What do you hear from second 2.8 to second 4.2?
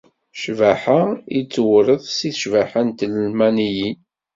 n telmaniyin.